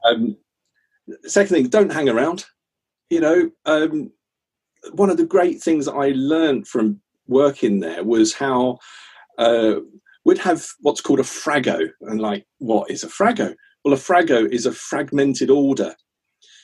Um, 0.06 0.38
second 1.26 1.56
thing, 1.56 1.68
don't 1.70 1.92
hang 1.92 2.10
around. 2.10 2.46
You 3.10 3.20
know, 3.20 3.52
um, 3.66 4.12
one 4.94 5.10
of 5.10 5.18
the 5.18 5.26
great 5.26 5.62
things 5.62 5.88
I 5.88 6.14
learned 6.16 6.68
from 6.68 7.02
working 7.28 7.80
there 7.80 8.04
was 8.04 8.34
how 8.34 8.80
uh, 9.38 9.76
would 10.26 10.38
have 10.40 10.66
what's 10.82 11.02
called 11.02 11.20
a 11.20 11.24
frago. 11.24 11.90
And 12.02 12.20
like, 12.20 12.46
what 12.60 12.90
is 12.90 13.04
a 13.04 13.08
frago? 13.08 13.56
Well, 13.84 13.94
a 13.94 13.98
frago 13.98 14.50
is 14.52 14.66
a 14.66 14.72
fragmented 14.72 15.50
order. 15.50 15.96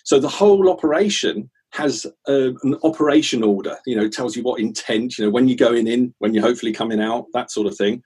So 0.04 0.20
the 0.20 0.30
whole 0.30 0.70
operation 0.70 1.50
has 1.72 2.06
a, 2.28 2.54
an 2.64 2.76
operation 2.84 3.44
order. 3.44 3.78
You 3.86 3.96
know, 3.96 4.08
tells 4.08 4.36
you 4.36 4.44
what 4.44 4.60
intent. 4.60 5.18
You 5.18 5.26
know, 5.26 5.32
when 5.32 5.48
you're 5.48 5.58
going 5.58 5.88
in, 5.88 6.14
when 6.20 6.34
you're 6.34 6.46
hopefully 6.46 6.74
coming 6.74 7.02
out, 7.02 7.26
that 7.34 7.52
sort 7.52 7.68
of 7.68 7.78
thing. 7.78 8.04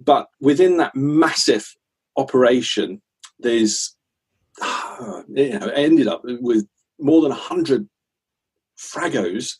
But 0.00 0.26
within 0.40 0.78
that 0.78 0.94
massive 0.94 1.66
operation, 2.16 3.02
there's 3.38 3.96
you 5.28 5.58
know, 5.58 5.68
ended 5.74 6.08
up 6.08 6.22
with 6.24 6.66
more 6.98 7.22
than 7.22 7.30
100 7.30 7.88
fragos 8.78 9.54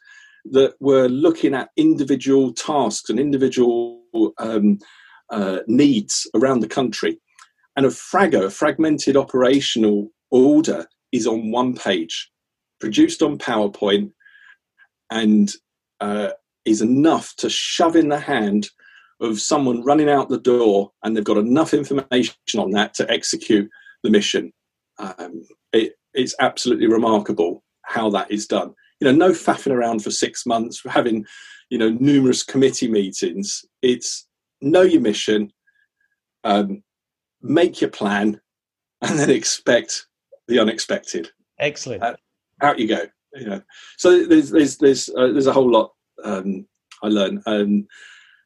that 0.47 0.75
were 0.81 1.09
looking 1.09 1.55
at 1.55 1.71
individual 1.77 2.53
tasks 2.53 3.09
and 3.09 3.19
individual 3.21 4.03
um, 4.39 4.79
uh, 5.31 5.61
needs 5.67 6.29
around 6.35 6.61
the 6.61 6.69
country. 6.69 7.19
And 7.77 7.87
a 7.87 7.91
frago, 7.91 8.45
a 8.45 8.51
fragmented 8.51 9.17
operational 9.17 10.09
order, 10.31 10.87
is 11.13 11.27
on 11.27 11.51
one 11.51 11.75
page, 11.75 12.31
produced 12.83 13.23
on 13.23 13.39
PowerPoint, 13.39 14.11
and 15.09 15.53
uh, 16.01 16.31
is 16.65 16.83
enough 16.83 17.33
to 17.37 17.49
shove 17.49 17.95
in 17.95 18.09
the 18.09 18.19
hand 18.19 18.69
of 19.21 19.41
someone 19.41 19.85
running 19.85 20.11
out 20.11 20.29
the 20.29 20.41
door, 20.41 20.91
and 21.05 21.17
they've 21.17 21.23
got 21.23 21.37
enough 21.37 21.73
information 21.73 22.35
on 22.59 22.73
that 22.73 22.93
to 22.95 23.09
execute 23.09 23.71
the 24.03 24.11
mission. 24.11 24.53
Um, 24.99 25.43
it, 25.73 25.93
it's 26.13 26.35
absolutely 26.41 26.89
remarkable 26.89 27.63
how 27.83 28.11
that 28.11 28.33
is 28.33 28.49
done. 28.49 28.75
You 29.01 29.07
know, 29.07 29.29
no 29.29 29.31
faffing 29.33 29.71
around 29.71 30.03
for 30.03 30.11
six 30.11 30.45
months, 30.45 30.83
having 30.85 31.25
you 31.71 31.79
know 31.79 31.91
numerous 31.91 32.43
committee 32.43 32.89
meetings. 32.89 33.65
It's 33.81 34.27
know 34.61 34.83
your 34.83 35.01
mission, 35.01 35.53
um, 36.43 36.83
make 37.43 37.81
your 37.81 37.91
plan, 37.91 38.41
and 39.03 39.21
then 39.21 39.31
expect 39.31 40.09
the 40.49 40.59
unexpected. 40.59 41.31
Excellent. 41.61 42.03
Uh, 42.03 42.17
out 42.63 42.79
you 42.79 42.89
go. 42.89 43.07
You 43.35 43.47
know, 43.47 43.63
so 43.97 44.27
there's 44.27 44.51
there's 44.51 44.77
there's 44.79 45.09
uh, 45.11 45.29
there's 45.29 45.47
a 45.47 45.53
whole 45.53 45.71
lot 45.71 45.93
um, 46.25 46.67
I 47.03 47.09
learn, 47.09 47.43
um, 47.47 47.87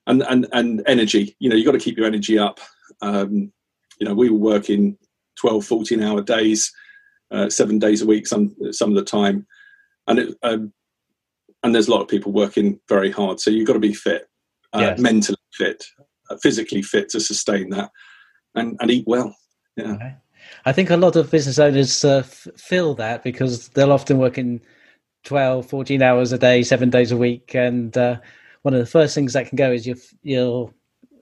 and 0.06 0.22
and 0.22 0.46
and 0.52 0.82
energy. 0.86 1.36
You 1.38 1.50
know, 1.50 1.56
you 1.56 1.64
got 1.64 1.72
to 1.72 1.78
keep 1.78 1.96
your 1.96 2.06
energy 2.06 2.38
up. 2.38 2.60
Um, 3.02 3.52
you 3.98 4.06
know, 4.06 4.14
we 4.14 4.30
were 4.30 4.38
working 4.38 4.96
12, 5.40 5.64
14 5.64 6.02
hour 6.02 6.22
days, 6.22 6.72
uh, 7.30 7.48
seven 7.48 7.78
days 7.78 8.02
a 8.02 8.06
week, 8.06 8.26
some 8.26 8.54
some 8.70 8.90
of 8.90 8.96
the 8.96 9.04
time, 9.04 9.46
and 10.06 10.18
it, 10.18 10.34
um, 10.42 10.72
and 11.62 11.74
there's 11.74 11.88
a 11.88 11.90
lot 11.90 12.02
of 12.02 12.08
people 12.08 12.32
working 12.32 12.80
very 12.88 13.10
hard. 13.10 13.40
So 13.40 13.50
you've 13.50 13.66
got 13.66 13.74
to 13.74 13.80
be 13.80 13.94
fit, 13.94 14.28
uh, 14.72 14.80
yes. 14.80 14.98
mentally 14.98 15.38
fit, 15.52 15.84
uh, 16.30 16.36
physically 16.42 16.82
fit 16.82 17.08
to 17.10 17.20
sustain 17.20 17.70
that, 17.70 17.90
and 18.54 18.76
and 18.80 18.90
eat 18.90 19.04
well. 19.06 19.34
Yeah. 19.76 19.92
Okay. 19.92 20.14
I 20.64 20.72
think 20.72 20.90
a 20.90 20.96
lot 20.96 21.16
of 21.16 21.30
business 21.30 21.58
owners 21.58 22.04
uh, 22.04 22.18
f- 22.18 22.48
feel 22.56 22.94
that 22.94 23.22
because 23.22 23.68
they'll 23.68 23.92
often 23.92 24.18
work 24.18 24.38
in 24.38 24.60
12, 25.24 25.66
14 25.66 26.02
hours 26.02 26.32
a 26.32 26.38
day, 26.38 26.62
seven 26.62 26.90
days 26.90 27.12
a 27.12 27.16
week, 27.16 27.54
and 27.54 27.96
uh, 27.96 28.16
one 28.62 28.74
of 28.74 28.80
the 28.80 28.86
first 28.86 29.14
things 29.14 29.32
that 29.32 29.48
can 29.48 29.56
go 29.56 29.72
is 29.72 29.86
your 29.86 29.96
your 30.22 30.72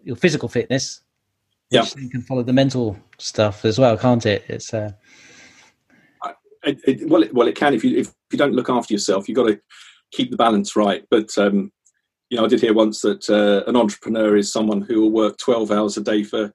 your 0.02 0.16
physical 0.16 0.48
fitness. 0.48 1.00
Yeah, 1.70 1.84
you 1.96 2.10
can 2.10 2.22
follow 2.22 2.42
the 2.42 2.52
mental 2.52 2.98
stuff 3.18 3.64
as 3.64 3.78
well, 3.78 3.96
can't 3.96 4.24
it? 4.26 4.44
It's 4.48 4.72
uh, 4.72 4.92
it, 6.64 6.80
it, 6.86 7.08
well, 7.08 7.22
it, 7.22 7.34
well, 7.34 7.48
it 7.48 7.56
can 7.56 7.74
if 7.74 7.84
you 7.84 7.98
if 7.98 8.12
you 8.30 8.38
don't 8.38 8.54
look 8.54 8.68
after 8.68 8.92
yourself. 8.92 9.28
You've 9.28 9.36
got 9.36 9.48
to 9.48 9.60
keep 10.12 10.30
the 10.30 10.36
balance 10.36 10.76
right. 10.76 11.04
But 11.10 11.36
um, 11.38 11.72
you 12.30 12.36
know, 12.36 12.44
I 12.44 12.48
did 12.48 12.60
hear 12.60 12.74
once 12.74 13.00
that 13.02 13.28
uh, 13.28 13.68
an 13.68 13.76
entrepreneur 13.76 14.36
is 14.36 14.52
someone 14.52 14.82
who 14.82 15.00
will 15.00 15.10
work 15.10 15.38
twelve 15.38 15.70
hours 15.70 15.96
a 15.96 16.02
day 16.02 16.22
for 16.22 16.52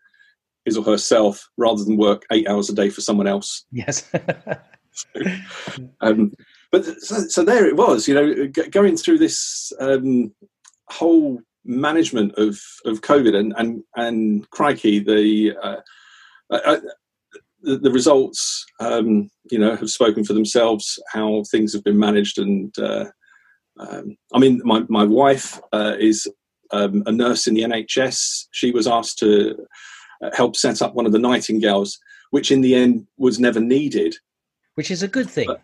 his 0.65 0.77
or 0.77 0.83
herself 0.83 1.49
rather 1.57 1.83
than 1.83 1.97
work 1.97 2.25
eight 2.31 2.47
hours 2.47 2.69
a 2.69 2.73
day 2.73 2.89
for 2.89 3.01
someone 3.01 3.27
else. 3.27 3.65
Yes. 3.71 4.09
so, 4.91 5.07
um, 6.01 6.33
but 6.71 6.85
so, 7.01 7.19
so, 7.27 7.43
there 7.43 7.67
it 7.67 7.75
was. 7.75 8.07
You 8.07 8.15
know, 8.15 8.47
g- 8.47 8.69
going 8.69 8.97
through 8.97 9.19
this 9.19 9.71
um, 9.79 10.33
whole 10.89 11.41
management 11.65 12.33
of 12.37 12.59
of 12.85 13.01
COVID 13.01 13.35
and 13.35 13.53
and 13.57 13.83
and 13.95 14.49
crikey 14.51 14.99
the. 14.99 15.55
Uh, 15.61 15.77
uh, 16.51 16.79
the, 17.61 17.77
the 17.77 17.91
results, 17.91 18.65
um, 18.79 19.29
you 19.51 19.59
know, 19.59 19.75
have 19.75 19.89
spoken 19.89 20.23
for 20.23 20.33
themselves. 20.33 20.97
How 21.11 21.43
things 21.51 21.73
have 21.73 21.83
been 21.83 21.99
managed, 21.99 22.37
and 22.37 22.73
uh, 22.79 23.05
um, 23.79 24.17
I 24.33 24.39
mean, 24.39 24.61
my 24.63 24.83
my 24.87 25.03
wife 25.03 25.59
uh, 25.73 25.95
is 25.99 26.27
um, 26.71 27.03
a 27.05 27.11
nurse 27.11 27.47
in 27.47 27.53
the 27.53 27.63
NHS. 27.63 28.47
She 28.51 28.71
was 28.71 28.87
asked 28.87 29.19
to 29.19 29.55
uh, 30.23 30.29
help 30.33 30.55
set 30.55 30.81
up 30.81 30.95
one 30.95 31.05
of 31.05 31.11
the 31.11 31.19
Nightingales, 31.19 31.99
which 32.31 32.51
in 32.51 32.61
the 32.61 32.75
end 32.75 33.07
was 33.17 33.39
never 33.39 33.59
needed. 33.59 34.15
Which 34.75 34.91
is 34.91 35.03
a 35.03 35.07
good 35.07 35.29
thing. 35.29 35.47
But, 35.47 35.61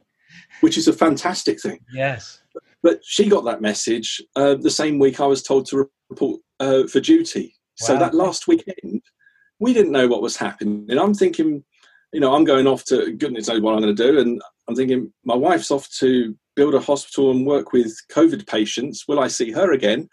which 0.61 0.77
is 0.77 0.87
a 0.87 0.93
fantastic 0.93 1.61
thing. 1.61 1.79
Yes. 1.93 2.41
But 2.83 2.99
she 3.03 3.29
got 3.29 3.45
that 3.45 3.61
message 3.61 4.21
uh, 4.35 4.55
the 4.55 4.69
same 4.69 4.99
week 4.99 5.19
I 5.19 5.25
was 5.25 5.41
told 5.41 5.65
to 5.67 5.89
report 6.09 6.41
uh, 6.59 6.87
for 6.87 6.99
duty. 6.99 7.55
Wow. 7.81 7.87
So 7.87 7.99
that 7.99 8.13
last 8.13 8.47
weekend, 8.47 9.01
we 9.59 9.73
didn't 9.73 9.91
know 9.91 10.07
what 10.07 10.21
was 10.21 10.37
happening. 10.37 10.85
And 10.89 10.99
I'm 10.99 11.13
thinking, 11.13 11.63
you 12.13 12.19
know, 12.19 12.33
I'm 12.33 12.43
going 12.43 12.67
off 12.67 12.83
to 12.85 13.11
goodness 13.13 13.47
knows 13.47 13.61
what 13.61 13.73
I'm 13.73 13.81
going 13.81 13.95
to 13.95 14.11
do, 14.11 14.19
and 14.19 14.41
I'm 14.67 14.75
thinking 14.75 15.11
my 15.23 15.35
wife's 15.35 15.71
off 15.71 15.89
to 15.99 16.35
build 16.55 16.75
a 16.75 16.79
hospital 16.79 17.31
and 17.31 17.45
work 17.45 17.73
with 17.73 17.97
COVID 18.11 18.47
patients. 18.47 19.05
Will 19.07 19.19
I 19.19 19.27
see 19.27 19.51
her 19.51 19.73
again? 19.73 20.07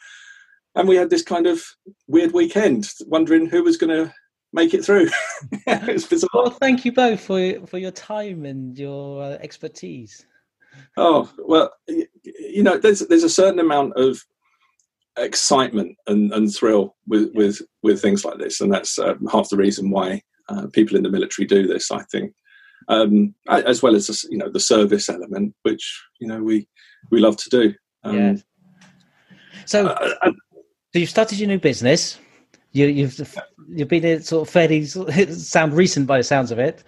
And 0.74 0.88
we 0.88 0.96
had 0.96 1.10
this 1.10 1.22
kind 1.22 1.46
of 1.46 1.62
weird 2.08 2.32
weekend, 2.32 2.88
wondering 3.06 3.46
who 3.46 3.62
was 3.62 3.76
going 3.76 3.90
to 3.90 4.12
make 4.52 4.74
it 4.74 4.84
through. 4.84 5.08
it 5.66 6.24
well, 6.32 6.50
thank 6.50 6.84
you 6.84 6.92
both 6.92 7.20
for 7.20 7.66
for 7.66 7.78
your 7.78 7.90
time 7.90 8.44
and 8.44 8.78
your 8.78 9.22
uh, 9.22 9.38
expertise. 9.40 10.26
Oh 10.96 11.30
well, 11.38 11.72
you 11.88 12.62
know, 12.62 12.78
there's 12.78 13.00
there's 13.00 13.24
a 13.24 13.28
certain 13.28 13.58
amount 13.58 13.94
of 13.96 14.22
excitement 15.18 15.96
and, 16.06 16.32
and 16.32 16.54
thrill 16.54 16.96
with, 17.06 17.30
with 17.34 17.60
with 17.82 18.00
things 18.00 18.24
like 18.24 18.38
this, 18.38 18.60
and 18.60 18.72
that's 18.72 18.98
uh, 18.98 19.14
half 19.30 19.48
the 19.48 19.56
reason 19.56 19.90
why 19.90 20.22
uh, 20.48 20.66
people 20.72 20.96
in 20.96 21.02
the 21.02 21.10
military 21.10 21.46
do 21.46 21.66
this. 21.66 21.90
I 21.90 22.02
think, 22.04 22.32
um, 22.88 23.34
as 23.48 23.82
well 23.82 23.94
as 23.94 24.24
you 24.30 24.38
know 24.38 24.50
the 24.50 24.60
service 24.60 25.08
element, 25.08 25.54
which 25.62 26.02
you 26.20 26.28
know 26.28 26.42
we 26.42 26.68
we 27.10 27.20
love 27.20 27.36
to 27.38 27.50
do. 27.50 27.74
Um, 28.04 28.16
yeah. 28.16 28.34
So, 29.66 29.86
uh, 29.86 30.14
uh 30.22 30.32
so 30.92 30.98
you've 30.98 31.10
started 31.10 31.38
your 31.38 31.48
new 31.48 31.58
business. 31.58 32.18
You, 32.72 32.86
you've, 32.86 33.38
you've 33.68 33.88
been 33.88 34.04
in 34.04 34.22
sort 34.22 34.48
of 34.48 34.52
fairly 34.52 34.84
sound 34.86 35.74
recent 35.74 36.06
by 36.06 36.18
the 36.18 36.24
sounds 36.24 36.50
of 36.50 36.58
it. 36.58 36.82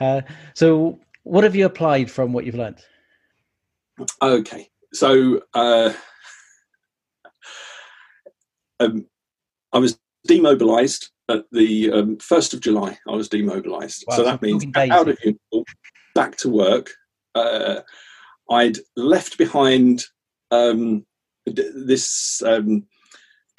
Uh, 0.00 0.22
so, 0.54 0.98
what 1.24 1.44
have 1.44 1.54
you 1.54 1.66
applied 1.66 2.10
from 2.10 2.32
what 2.32 2.44
you've 2.44 2.54
learned? 2.54 2.82
Okay, 4.22 4.68
so 4.92 5.42
uh, 5.54 5.92
um, 8.80 9.06
I 9.72 9.78
was 9.78 9.98
demobilised 10.26 11.10
at 11.28 11.44
the 11.52 11.92
um, 11.92 12.16
1st 12.16 12.54
of 12.54 12.60
July, 12.60 12.98
I 13.08 13.12
was 13.12 13.28
demobilised. 13.28 14.04
Wow, 14.08 14.16
so 14.16 14.24
that 14.24 14.42
means 14.42 14.64
out 14.76 15.08
of 15.08 15.18
uniform, 15.22 15.64
back 16.14 16.36
to 16.38 16.48
work. 16.48 16.90
Uh, 17.34 17.80
I'd 18.50 18.78
left 18.96 19.38
behind 19.38 20.04
um, 20.50 21.06
this 21.46 22.42
um, 22.42 22.86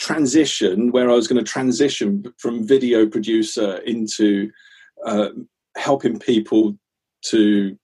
transition 0.01 0.91
where 0.91 1.11
I 1.11 1.13
was 1.13 1.27
going 1.27 1.43
to 1.43 1.49
transition 1.49 2.23
from 2.39 2.67
video 2.67 3.05
producer 3.05 3.77
into 3.85 4.51
uh, 5.05 5.29
helping 5.77 6.17
people 6.17 6.75
to 7.25 7.77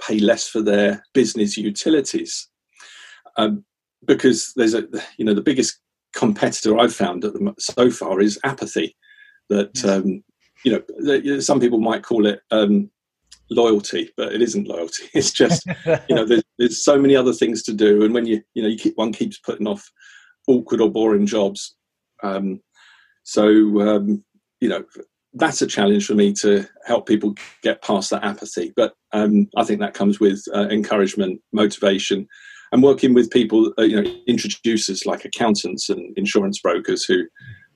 pay 0.00 0.18
less 0.18 0.48
for 0.48 0.62
their 0.62 1.04
business 1.12 1.58
utilities. 1.58 2.48
Um, 3.36 3.64
because 4.06 4.54
there's 4.56 4.72
a, 4.72 4.84
you 5.18 5.26
know, 5.26 5.34
the 5.34 5.42
biggest 5.42 5.78
competitor 6.16 6.78
I've 6.78 6.94
found 6.94 7.24
at 7.26 7.34
the, 7.34 7.54
so 7.58 7.90
far 7.90 8.20
is 8.20 8.40
apathy. 8.42 8.96
That 9.50 9.84
um, 9.84 10.24
you 10.64 10.82
know, 10.96 11.40
some 11.40 11.60
people 11.60 11.80
might 11.80 12.02
call 12.02 12.26
it 12.26 12.40
um, 12.50 12.90
loyalty, 13.50 14.10
but 14.16 14.32
it 14.32 14.40
isn't 14.40 14.66
loyalty. 14.66 15.04
It's 15.14 15.32
just 15.32 15.66
you 16.08 16.16
know, 16.16 16.24
there's, 16.26 16.42
there's 16.58 16.82
so 16.82 16.98
many 16.98 17.14
other 17.14 17.34
things 17.34 17.62
to 17.64 17.74
do, 17.74 18.04
and 18.04 18.14
when 18.14 18.24
you 18.24 18.40
you 18.54 18.62
know, 18.62 18.68
you 18.68 18.78
keep 18.78 18.96
one 18.96 19.12
keeps 19.12 19.38
putting 19.38 19.66
off 19.66 19.86
awkward 20.46 20.80
or 20.80 20.90
boring 20.90 21.26
jobs. 21.26 21.76
Um, 22.22 22.60
so 23.24 23.46
um, 23.80 24.24
you 24.60 24.68
know, 24.68 24.84
that's 25.34 25.62
a 25.62 25.66
challenge 25.66 26.06
for 26.06 26.14
me 26.14 26.32
to 26.34 26.66
help 26.86 27.06
people 27.06 27.34
get 27.62 27.82
past 27.82 28.10
that 28.10 28.24
apathy. 28.24 28.72
But 28.76 28.94
um, 29.12 29.48
I 29.56 29.64
think 29.64 29.80
that 29.80 29.94
comes 29.94 30.20
with 30.20 30.42
uh, 30.54 30.68
encouragement, 30.68 31.40
motivation, 31.52 32.28
and 32.70 32.82
working 32.82 33.14
with 33.14 33.30
people, 33.30 33.72
uh, 33.78 33.82
you 33.82 34.00
know, 34.00 34.14
introducers 34.26 35.06
like 35.06 35.24
accountants 35.24 35.88
and 35.88 36.16
insurance 36.16 36.60
brokers 36.60 37.04
who 37.04 37.24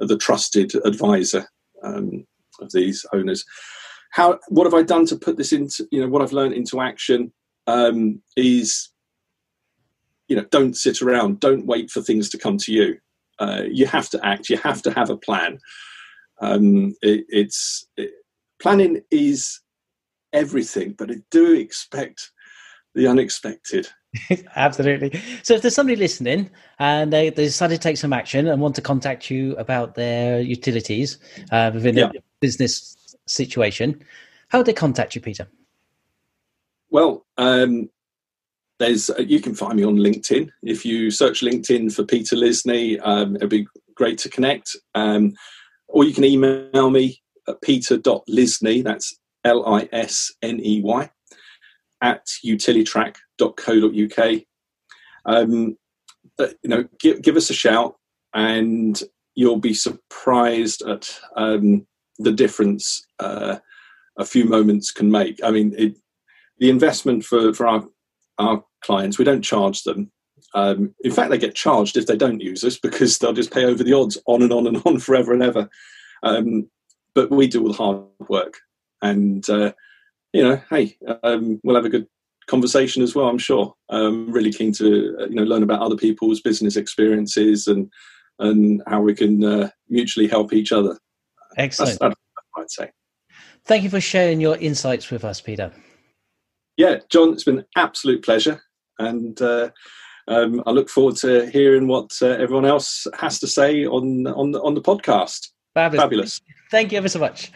are 0.00 0.06
the 0.06 0.16
trusted 0.16 0.74
advisor 0.84 1.46
um, 1.82 2.24
of 2.60 2.72
these 2.72 3.04
owners. 3.12 3.44
How 4.12 4.38
what 4.48 4.64
have 4.64 4.74
I 4.74 4.82
done 4.82 5.06
to 5.06 5.16
put 5.16 5.36
this 5.36 5.52
into 5.52 5.86
you 5.90 6.00
know 6.00 6.08
what 6.08 6.22
I've 6.22 6.32
learned 6.32 6.54
into 6.54 6.80
action 6.80 7.32
um, 7.66 8.22
is 8.36 8.90
you 10.28 10.36
know 10.36 10.44
don't 10.50 10.76
sit 10.76 11.02
around, 11.02 11.40
don't 11.40 11.66
wait 11.66 11.90
for 11.90 12.02
things 12.02 12.28
to 12.30 12.38
come 12.38 12.58
to 12.58 12.72
you. 12.72 12.98
Uh, 13.38 13.62
you 13.70 13.86
have 13.86 14.08
to 14.10 14.26
act. 14.26 14.48
You 14.48 14.56
have 14.58 14.82
to 14.82 14.92
have 14.92 15.10
a 15.10 15.16
plan. 15.16 15.58
Um, 16.40 16.94
it, 17.02 17.24
it's 17.28 17.86
it, 17.96 18.10
planning 18.60 19.02
is 19.10 19.60
everything, 20.32 20.94
but 20.96 21.10
I 21.10 21.16
do 21.30 21.54
expect 21.54 22.30
the 22.94 23.06
unexpected. 23.06 23.88
Absolutely. 24.56 25.20
So, 25.42 25.54
if 25.54 25.62
there's 25.62 25.74
somebody 25.74 25.96
listening 25.96 26.50
and 26.78 27.12
they, 27.12 27.30
they 27.30 27.44
decided 27.44 27.76
to 27.76 27.80
take 27.80 27.96
some 27.96 28.12
action 28.12 28.48
and 28.48 28.60
want 28.60 28.74
to 28.76 28.82
contact 28.82 29.30
you 29.30 29.54
about 29.56 29.94
their 29.94 30.40
utilities 30.40 31.18
uh, 31.52 31.70
within 31.72 31.96
yeah. 31.96 32.06
a 32.06 32.20
business 32.40 33.16
situation, 33.26 34.02
how 34.48 34.58
would 34.58 34.66
they 34.66 34.72
contact 34.72 35.14
you, 35.14 35.20
Peter? 35.20 35.46
Well, 36.90 37.26
um, 37.36 37.90
there's 38.78 39.10
uh, 39.10 39.18
you 39.18 39.40
can 39.40 39.54
find 39.54 39.76
me 39.76 39.84
on 39.84 39.96
LinkedIn. 39.96 40.50
If 40.62 40.84
you 40.84 41.10
search 41.10 41.40
LinkedIn 41.40 41.94
for 41.94 42.04
Peter 42.04 42.36
Lisney, 42.36 43.00
um, 43.02 43.36
it'd 43.36 43.48
be 43.48 43.66
great 43.94 44.18
to 44.18 44.28
connect. 44.28 44.76
Um, 44.94 45.34
or 45.88 46.04
you 46.04 46.12
can 46.12 46.24
email 46.24 46.90
me 46.90 47.22
at 47.48 47.60
peter.lisney, 47.62 48.82
that's 48.84 49.18
L 49.44 49.64
I 49.66 49.88
S 49.92 50.32
N 50.42 50.60
E 50.60 50.82
Y, 50.82 51.10
at 52.02 52.26
utilitrack.co.uk. 52.44 54.42
Um, 55.24 55.76
uh, 56.38 56.48
you 56.62 56.70
know, 56.70 56.84
give, 56.98 57.22
give 57.22 57.36
us 57.36 57.50
a 57.50 57.54
shout 57.54 57.96
and 58.34 59.02
you'll 59.34 59.58
be 59.58 59.74
surprised 59.74 60.82
at 60.82 61.08
um, 61.36 61.86
the 62.18 62.32
difference 62.32 63.06
uh, 63.18 63.56
a 64.18 64.24
few 64.24 64.44
moments 64.44 64.92
can 64.92 65.10
make. 65.10 65.40
I 65.42 65.50
mean, 65.50 65.74
it, 65.76 65.96
the 66.58 66.70
investment 66.70 67.24
for, 67.24 67.52
for 67.52 67.66
our 67.66 67.84
our 68.38 68.64
clients, 68.82 69.18
we 69.18 69.24
don't 69.24 69.42
charge 69.42 69.82
them. 69.82 70.10
Um, 70.54 70.94
in 71.00 71.12
fact, 71.12 71.30
they 71.30 71.38
get 71.38 71.54
charged 71.54 71.96
if 71.96 72.06
they 72.06 72.16
don't 72.16 72.40
use 72.40 72.64
us 72.64 72.78
because 72.78 73.18
they'll 73.18 73.32
just 73.32 73.52
pay 73.52 73.64
over 73.64 73.82
the 73.82 73.92
odds 73.92 74.18
on 74.26 74.42
and 74.42 74.52
on 74.52 74.66
and 74.66 74.82
on 74.84 74.98
forever 75.00 75.32
and 75.32 75.42
ever. 75.42 75.68
Um, 76.22 76.70
but 77.14 77.30
we 77.30 77.46
do 77.46 77.62
all 77.62 77.68
the 77.68 77.74
hard 77.74 78.04
work, 78.28 78.58
and 79.02 79.48
uh, 79.48 79.72
you 80.32 80.42
know, 80.42 80.60
hey, 80.70 80.96
um, 81.22 81.60
we'll 81.62 81.76
have 81.76 81.84
a 81.84 81.90
good 81.90 82.06
conversation 82.46 83.02
as 83.02 83.14
well. 83.14 83.28
I'm 83.28 83.38
sure. 83.38 83.74
I'm 83.90 84.30
really 84.30 84.52
keen 84.52 84.72
to 84.72 85.16
uh, 85.20 85.26
you 85.26 85.34
know 85.34 85.44
learn 85.44 85.62
about 85.62 85.80
other 85.80 85.96
people's 85.96 86.40
business 86.40 86.76
experiences 86.76 87.66
and 87.66 87.90
and 88.38 88.82
how 88.86 89.00
we 89.00 89.14
can 89.14 89.42
uh, 89.44 89.70
mutually 89.88 90.28
help 90.28 90.52
each 90.52 90.72
other. 90.72 90.98
Excellent. 91.56 91.98
That's, 91.98 92.14
that's 92.14 92.16
I'd 92.58 92.70
say. 92.70 92.90
Thank 93.64 93.82
you 93.82 93.90
for 93.90 94.00
sharing 94.00 94.40
your 94.40 94.56
insights 94.56 95.10
with 95.10 95.24
us, 95.24 95.40
Peter 95.40 95.72
yeah, 96.76 96.98
John, 97.08 97.32
it's 97.32 97.44
been 97.44 97.58
an 97.58 97.66
absolute 97.76 98.24
pleasure, 98.24 98.62
and 98.98 99.40
uh, 99.40 99.70
um, 100.28 100.62
I 100.66 100.70
look 100.70 100.88
forward 100.88 101.16
to 101.16 101.46
hearing 101.50 101.86
what 101.86 102.10
uh, 102.20 102.26
everyone 102.26 102.66
else 102.66 103.06
has 103.18 103.38
to 103.40 103.46
say 103.46 103.86
on 103.86 104.26
on 104.26 104.54
on 104.56 104.74
the 104.74 104.82
podcast. 104.82 105.48
Fabulous. 105.74 106.02
Fabulous. 106.02 106.40
Thank 106.70 106.92
you 106.92 106.98
ever 106.98 107.08
so 107.08 107.18
much. 107.18 107.52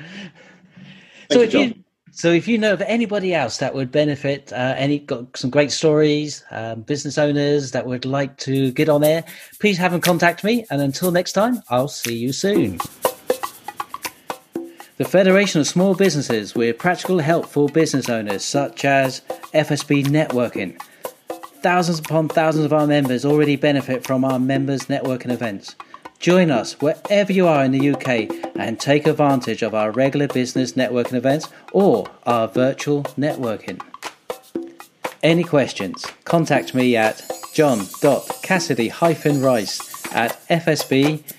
Thank 1.28 1.32
so 1.32 1.38
you, 1.38 1.44
if 1.44 1.50
John. 1.50 1.62
you 1.62 1.74
so 2.12 2.32
if 2.32 2.48
you 2.48 2.58
know 2.58 2.72
of 2.72 2.82
anybody 2.82 3.34
else 3.34 3.58
that 3.58 3.74
would 3.74 3.90
benefit, 3.90 4.52
uh, 4.52 4.74
any 4.76 4.98
got 4.98 5.36
some 5.36 5.50
great 5.50 5.70
stories, 5.70 6.44
um, 6.50 6.82
business 6.82 7.18
owners 7.18 7.70
that 7.70 7.86
would 7.86 8.04
like 8.04 8.36
to 8.38 8.72
get 8.72 8.88
on 8.88 9.00
there, 9.00 9.24
please 9.60 9.78
have 9.78 9.92
them 9.92 10.00
contact 10.00 10.42
me. 10.42 10.66
And 10.70 10.82
until 10.82 11.12
next 11.12 11.32
time, 11.32 11.62
I'll 11.70 11.88
see 11.88 12.16
you 12.16 12.32
soon 12.32 12.78
the 15.00 15.08
Federation 15.08 15.60
of 15.62 15.66
Small 15.66 15.94
Businesses 15.94 16.54
with 16.54 16.76
practical 16.76 17.20
help 17.20 17.46
for 17.46 17.70
business 17.70 18.10
owners, 18.10 18.44
such 18.44 18.84
as 18.84 19.22
FSB 19.54 20.04
Networking. 20.04 20.78
Thousands 21.62 22.00
upon 22.00 22.28
thousands 22.28 22.66
of 22.66 22.74
our 22.74 22.86
members 22.86 23.24
already 23.24 23.56
benefit 23.56 24.06
from 24.06 24.26
our 24.26 24.38
members' 24.38 24.88
networking 24.88 25.30
events. 25.30 25.74
Join 26.18 26.50
us 26.50 26.78
wherever 26.82 27.32
you 27.32 27.48
are 27.48 27.64
in 27.64 27.72
the 27.72 27.92
UK 27.92 28.28
and 28.56 28.78
take 28.78 29.06
advantage 29.06 29.62
of 29.62 29.74
our 29.74 29.90
regular 29.90 30.28
business 30.28 30.74
networking 30.74 31.14
events 31.14 31.48
or 31.72 32.06
our 32.26 32.46
virtual 32.46 33.04
networking. 33.18 33.80
Any 35.22 35.44
questions? 35.44 36.04
Contact 36.24 36.74
me 36.74 36.94
at 36.94 37.22
john.cassidy-rice 37.54 40.14
at 40.14 40.46
fsb.org.uk. 40.48 41.30